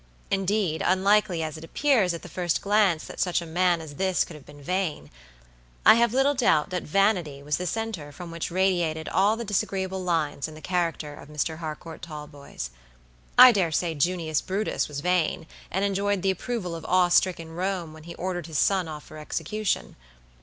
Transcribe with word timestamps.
Indeed, 0.31 0.81
unlikely 0.83 1.43
as 1.43 1.59
it 1.59 1.63
appears 1.63 2.11
at 2.15 2.23
the 2.23 2.27
first 2.27 2.59
glance 2.63 3.03
that 3.05 3.19
such 3.19 3.39
a 3.39 3.45
man 3.45 3.79
as 3.79 3.97
this 3.97 4.23
could 4.25 4.35
have 4.35 4.47
been 4.47 4.63
vain, 4.63 5.11
I 5.85 5.93
have 5.93 6.11
little 6.11 6.33
doubt 6.33 6.71
that 6.71 6.81
vanity 6.81 7.43
was 7.43 7.57
the 7.57 7.67
center 7.67 8.11
from 8.11 8.31
which 8.31 8.49
radiated 8.49 9.07
all 9.09 9.37
the 9.37 9.45
disagreeable 9.45 10.03
lines 10.03 10.47
in 10.47 10.55
the 10.55 10.59
character 10.59 11.13
of 11.13 11.29
Mr. 11.29 11.57
Harcourt 11.59 12.01
Talboys. 12.01 12.71
I 13.37 13.51
dare 13.51 13.71
say 13.71 13.93
Junius 13.93 14.41
Brutus 14.41 14.87
was 14.87 15.01
vain, 15.01 15.45
and 15.69 15.85
enjoyed 15.85 16.23
the 16.23 16.31
approval 16.31 16.73
of 16.73 16.83
awe 16.85 17.09
stricken 17.09 17.51
Rome 17.53 17.93
when 17.93 18.05
he 18.05 18.15
ordered 18.15 18.47
his 18.47 18.57
son 18.57 18.87
off 18.87 19.03
for 19.03 19.19
execution. 19.19 19.95